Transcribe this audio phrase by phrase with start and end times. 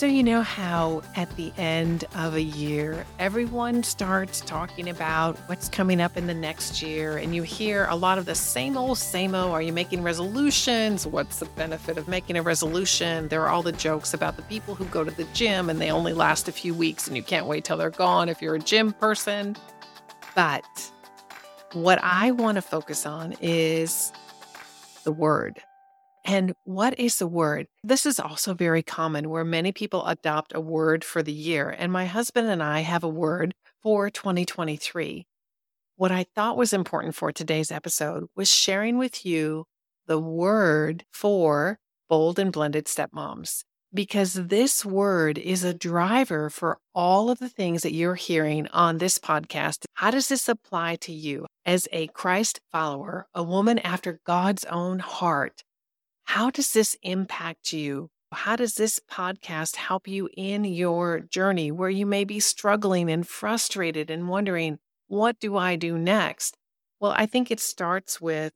[0.00, 5.68] So, you know how at the end of a year, everyone starts talking about what's
[5.68, 8.96] coming up in the next year, and you hear a lot of the same old,
[8.96, 9.52] same old.
[9.52, 11.06] Are you making resolutions?
[11.06, 13.28] What's the benefit of making a resolution?
[13.28, 15.90] There are all the jokes about the people who go to the gym and they
[15.90, 18.58] only last a few weeks and you can't wait till they're gone if you're a
[18.58, 19.54] gym person.
[20.34, 20.90] But
[21.74, 24.14] what I want to focus on is
[25.04, 25.62] the word
[26.24, 27.66] and what is the word?
[27.82, 31.70] This is also very common where many people adopt a word for the year.
[31.70, 35.26] And my husband and I have a word for 2023.
[35.96, 39.64] What I thought was important for today's episode was sharing with you
[40.06, 41.78] the word for
[42.08, 47.82] bold and blended stepmoms, because this word is a driver for all of the things
[47.82, 49.84] that you're hearing on this podcast.
[49.94, 54.98] How does this apply to you as a Christ follower, a woman after God's own
[54.98, 55.62] heart?
[56.34, 58.08] How does this impact you?
[58.30, 63.26] How does this podcast help you in your journey where you may be struggling and
[63.26, 66.56] frustrated and wondering, what do I do next?
[67.00, 68.52] Well, I think it starts with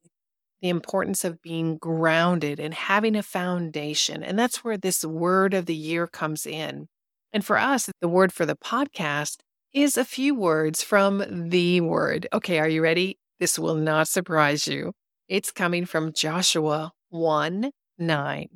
[0.63, 4.23] the importance of being grounded and having a foundation.
[4.23, 6.87] And that's where this word of the year comes in.
[7.33, 9.39] And for us, the word for the podcast
[9.73, 12.29] is a few words from the word.
[12.33, 13.19] Okay, are you ready?
[13.41, 14.93] This will not surprise you.
[15.29, 18.49] It's coming from Joshua 1 9.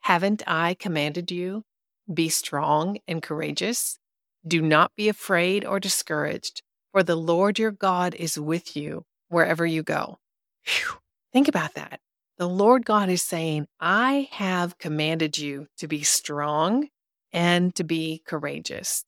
[0.00, 1.64] Haven't I commanded you?
[2.12, 3.98] Be strong and courageous.
[4.46, 6.60] Do not be afraid or discouraged,
[6.92, 10.18] for the Lord your God is with you wherever you go.
[10.66, 10.98] Whew.
[11.32, 12.00] Think about that.
[12.36, 16.88] The Lord God is saying, I have commanded you to be strong
[17.32, 19.06] and to be courageous.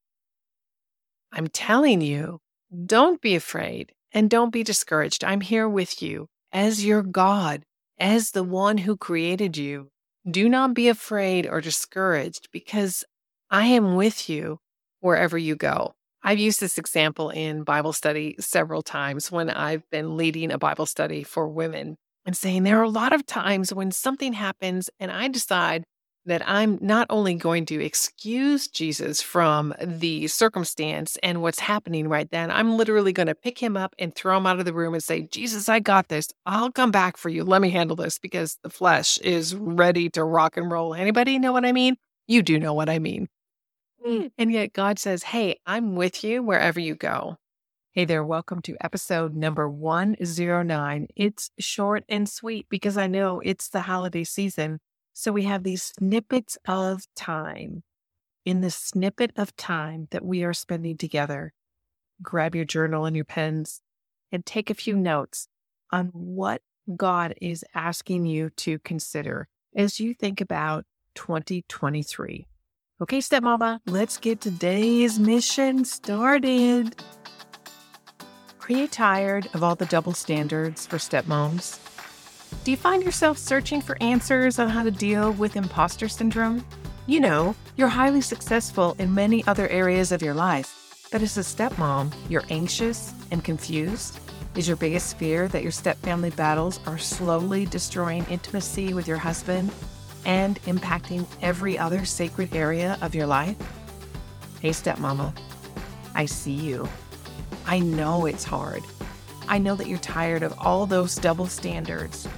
[1.31, 2.39] I'm telling you,
[2.87, 5.25] don't be afraid and don't be discouraged.
[5.25, 7.65] I'm here with you as your God
[8.01, 9.91] as the one who created you.
[10.29, 13.05] Do not be afraid or discouraged because
[13.51, 14.59] I am with you
[15.01, 15.93] wherever you go.
[16.23, 20.87] I've used this example in Bible study several times when I've been leading a Bible
[20.87, 21.97] study for women
[22.27, 25.85] and saying there are a lot of times when something happens and I decide
[26.31, 32.31] that I'm not only going to excuse Jesus from the circumstance and what's happening right
[32.31, 34.95] then, I'm literally going to pick him up and throw him out of the room
[34.95, 36.29] and say, Jesus, I got this.
[36.47, 37.43] I'll come back for you.
[37.43, 40.95] Let me handle this because the flesh is ready to rock and roll.
[40.95, 41.97] Anybody know what I mean?
[42.29, 43.27] You do know what I mean.
[44.07, 44.31] Mm.
[44.39, 47.39] And yet God says, Hey, I'm with you wherever you go.
[47.91, 51.09] Hey there, welcome to episode number 109.
[51.17, 54.79] It's short and sweet because I know it's the holiday season
[55.21, 57.83] so we have these snippets of time.
[58.47, 61.53] In the snippet of time that we are spending together,
[62.23, 63.83] grab your journal and your pens
[64.33, 65.47] and take a few notes
[65.93, 66.63] on what
[66.97, 70.87] God is asking you to consider as you think about
[71.17, 72.47] 2023.
[73.03, 76.97] Okay, stepmama, let's get today's mission started.
[78.67, 81.90] Are you tired of all the double standards for stepmoms?
[82.63, 86.63] Do you find yourself searching for answers on how to deal with imposter syndrome?
[87.07, 91.41] You know, you're highly successful in many other areas of your life, but as a
[91.41, 94.21] stepmom, you're anxious and confused.
[94.57, 99.73] Is your biggest fear that your stepfamily battles are slowly destroying intimacy with your husband
[100.27, 103.57] and impacting every other sacred area of your life?
[104.61, 105.35] Hey, stepmama,
[106.15, 106.87] I see you.
[107.65, 108.83] I know it's hard.
[109.49, 112.29] I know that you're tired of all those double standards.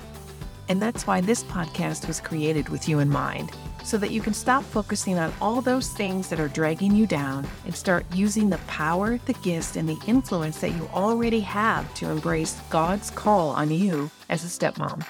[0.69, 3.51] And that's why this podcast was created with you in mind,
[3.85, 7.47] so that you can stop focusing on all those things that are dragging you down
[7.67, 12.11] and start using the power, the gifts, and the influence that you already have to
[12.11, 15.05] embrace God's call on you as a stepmom.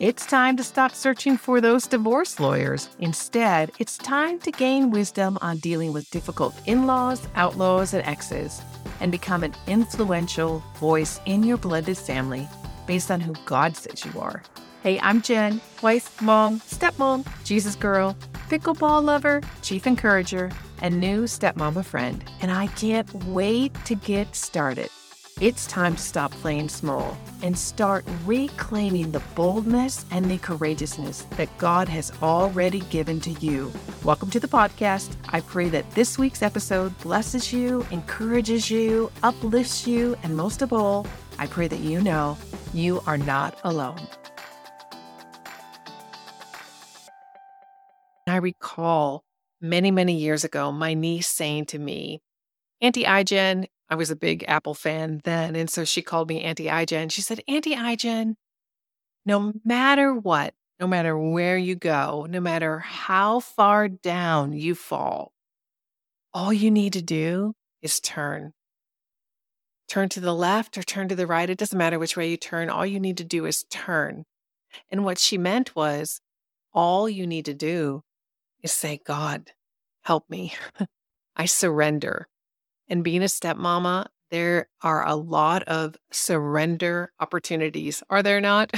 [0.00, 2.88] It's time to stop searching for those divorce lawyers.
[2.98, 8.60] Instead, it's time to gain wisdom on dealing with difficult in laws, outlaws, and exes
[9.00, 12.48] and become an influential voice in your blended family
[12.86, 14.42] based on who God says you are.
[14.82, 18.16] Hey, I'm Jen, wife, mom, stepmom, Jesus girl,
[18.48, 20.50] pickleball lover, chief encourager,
[20.82, 24.90] and new stepmama friend, and I can't wait to get started.
[25.40, 31.48] It's time to stop playing small and start reclaiming the boldness and the courageousness that
[31.58, 33.72] God has already given to you.
[34.04, 35.16] Welcome to the podcast.
[35.30, 40.72] I pray that this week's episode blesses you, encourages you, uplifts you, and most of
[40.72, 41.04] all,
[41.36, 42.36] I pray that you know
[42.74, 44.00] you are not alone.
[48.26, 49.22] I recall
[49.60, 52.20] many, many years ago, my niece saying to me,
[52.80, 55.54] Auntie Ijen, I was a big Apple fan then.
[55.54, 57.12] And so she called me Auntie Ijen.
[57.12, 58.34] She said, Auntie Ijen,
[59.24, 65.32] no matter what, no matter where you go, no matter how far down you fall,
[66.32, 68.52] all you need to do is turn.
[69.94, 71.48] Turn to the left or turn to the right.
[71.48, 72.68] It doesn't matter which way you turn.
[72.68, 74.24] All you need to do is turn.
[74.90, 76.20] And what she meant was
[76.72, 78.02] all you need to do
[78.60, 79.52] is say, God,
[80.02, 80.52] help me.
[81.36, 82.26] I surrender.
[82.88, 88.72] And being a stepmama, there are a lot of surrender opportunities, are there not?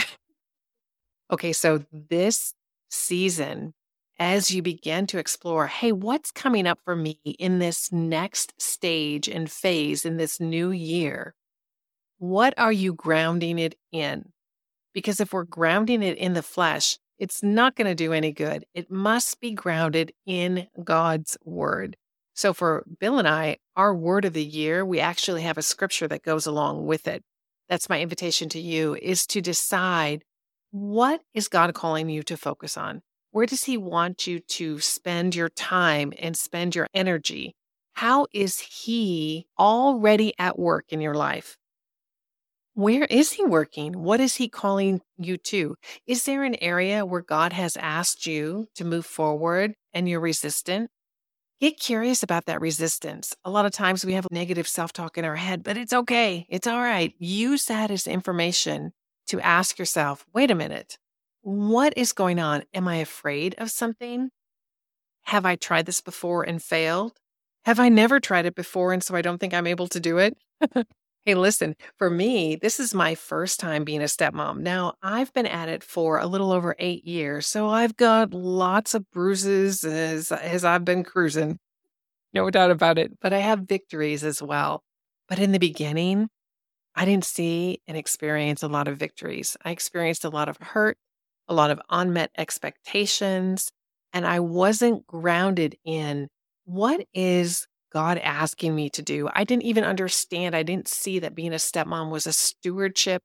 [1.33, 2.53] okay, so this
[2.91, 3.73] season,
[4.19, 9.29] as you begin to explore, hey, what's coming up for me in this next stage
[9.29, 11.35] and phase in this new year?
[12.19, 14.33] What are you grounding it in?
[14.95, 18.65] Because if we're grounding it in the flesh, it's not going to do any good.
[18.75, 21.97] It must be grounded in God's word.
[22.35, 26.09] So for Bill and I, our word of the year, we actually have a scripture
[26.09, 27.23] that goes along with it.
[27.69, 30.25] That's my invitation to you is to decide
[30.71, 33.03] what is God calling you to focus on?
[33.37, 37.55] Where does he want you to spend your time and spend your energy?
[37.93, 41.59] How is he already at work in your life?
[42.73, 44.03] Where is he working?
[44.03, 45.75] What is he calling you to?
[46.07, 50.89] Is there an area where God has asked you to move forward and you're resistant?
[51.61, 53.37] Get curious about that resistance.
[53.45, 56.47] A lot of times we have negative self talk in our head, but it's okay.
[56.49, 57.13] It's all right.
[57.19, 58.93] Use that as information
[59.27, 60.97] to ask yourself wait a minute,
[61.47, 62.65] what is going on?
[62.75, 64.31] Am I afraid of something?
[65.27, 67.13] Have I tried this before and failed?
[67.67, 70.19] Have I never tried it before and so I don't think I'm able to do
[70.19, 70.37] it?
[71.25, 74.61] Hey, listen, for me, this is my first time being a stepmom.
[74.61, 78.95] Now, I've been at it for a little over eight years, so I've got lots
[78.95, 81.59] of bruises as, as I've been cruising.
[82.33, 83.19] No doubt about it.
[83.21, 84.85] But I have victories as well.
[85.29, 86.29] But in the beginning,
[86.95, 89.57] I didn't see and experience a lot of victories.
[89.65, 90.97] I experienced a lot of hurt,
[91.49, 93.71] a lot of unmet expectations,
[94.13, 96.29] and I wasn't grounded in
[96.65, 99.29] what is God asking me to do.
[99.33, 103.23] I didn't even understand, I didn't see that being a stepmom was a stewardship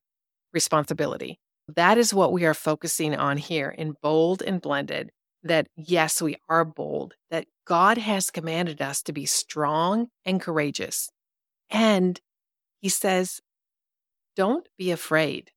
[0.54, 1.40] responsibility.
[1.76, 5.12] That is what we are focusing on here in bold and blended.
[5.44, 11.10] That yes, we are bold, that God has commanded us to be strong and courageous.
[11.70, 12.20] And
[12.80, 13.42] he says,
[14.36, 15.52] don't be afraid.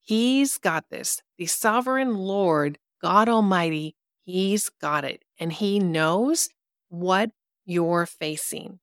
[0.00, 1.20] He's got this.
[1.38, 3.94] The sovereign Lord, God Almighty,
[4.24, 5.22] He's got it.
[5.38, 6.48] And He knows
[6.88, 7.30] what
[7.64, 8.80] you're facing.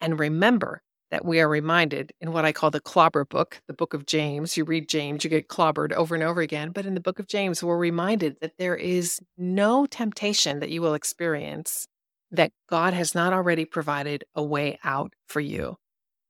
[0.00, 3.92] And remember that we are reminded in what I call the clobber book, the book
[3.92, 4.56] of James.
[4.56, 6.70] You read James, you get clobbered over and over again.
[6.70, 10.80] But in the book of James, we're reminded that there is no temptation that you
[10.80, 11.86] will experience
[12.30, 15.76] that God has not already provided a way out for you.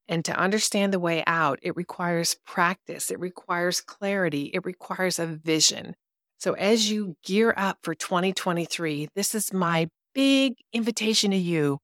[0.08, 5.26] And to understand the way out, it requires practice, it requires clarity, it requires a
[5.26, 5.94] vision.
[6.38, 11.78] So as you gear up for 2023, this is my big invitation to you.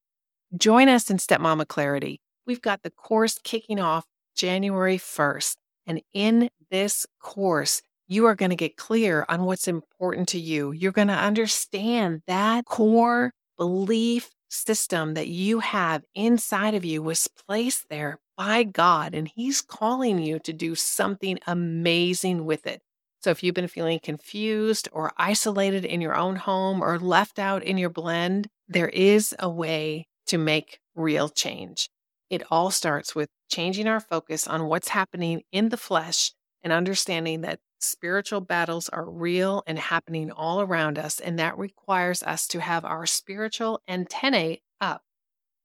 [0.57, 2.21] Join us in Stepmama Clarity.
[2.47, 4.05] We've got the course kicking off
[4.35, 5.57] January 1st.
[5.87, 10.73] And in this course, you are going to get clear on what's important to you.
[10.73, 17.29] You're going to understand that core belief system that you have inside of you was
[17.47, 22.81] placed there by God, and He's calling you to do something amazing with it.
[23.21, 27.65] So if you've been feeling confused or isolated in your own home or left out
[27.65, 31.91] in your blend, there is a way to make real change.
[32.31, 36.33] It all starts with changing our focus on what's happening in the flesh
[36.63, 41.21] and understanding that spiritual battles are real and happening all around us.
[41.21, 45.03] And that requires us to have our spiritual antennae up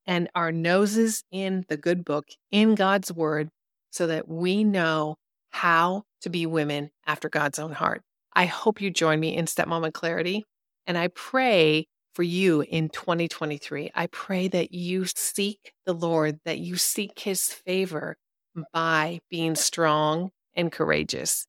[0.05, 3.49] and our noses in the good book, in God's word,
[3.91, 5.15] so that we know
[5.51, 8.01] how to be women after God's own heart.
[8.33, 10.45] I hope you join me in Stepmama Clarity.
[10.87, 13.91] And I pray for you in 2023.
[13.93, 18.17] I pray that you seek the Lord, that you seek his favor
[18.73, 21.45] by being strong and courageous.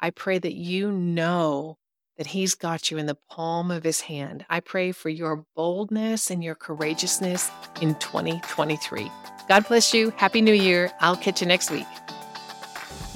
[0.00, 1.78] I pray that you know
[2.18, 4.44] that he's got you in the palm of his hand.
[4.48, 7.50] I pray for your boldness and your courageousness
[7.80, 9.10] in 2023.
[9.48, 10.10] God bless you.
[10.16, 10.90] Happy New Year.
[11.00, 11.86] I'll catch you next week.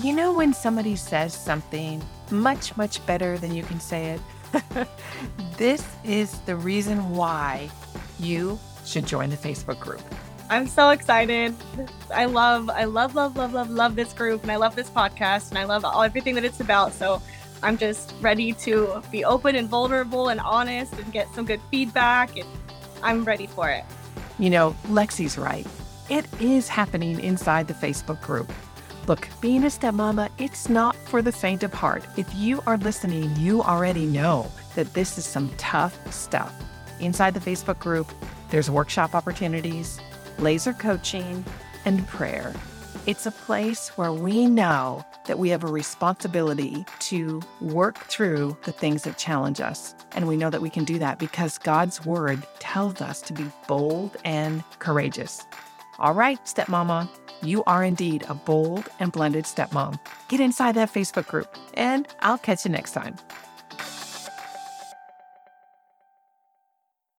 [0.03, 4.89] You know, when somebody says something much, much better than you can say it?
[5.57, 7.69] this is the reason why
[8.19, 10.03] you should join the Facebook group.
[10.51, 11.55] I'm so excited.
[12.15, 15.51] I love, I love, love, love, love, love this group, and I love this podcast,
[15.51, 16.93] and I love all everything that it's about.
[16.93, 17.23] So
[17.63, 22.37] I'm just ready to be open and vulnerable and honest and get some good feedback,
[22.37, 22.49] and
[23.03, 23.85] I'm ready for it.
[24.39, 25.67] You know, Lexi's right.
[26.11, 28.51] It is happening inside the Facebook group
[29.11, 32.07] Look, being a stepmama, it's not for the faint of heart.
[32.17, 36.55] If you are listening, you already know that this is some tough stuff.
[37.01, 38.09] Inside the Facebook group,
[38.51, 39.99] there's workshop opportunities,
[40.41, 41.45] laser coaching,
[41.85, 42.53] and prayer.
[43.07, 48.73] It's a place where we know that we have a responsibility to work through the
[48.73, 49.95] things that challenge us.
[50.13, 53.47] And we know that we can do that because God's word tells us to be
[53.67, 55.47] bold and courageous.
[55.99, 57.09] All right, stepmama,
[57.43, 59.99] you are indeed a bold and blended stepmom.
[60.29, 63.17] Get inside that Facebook group, and I'll catch you next time.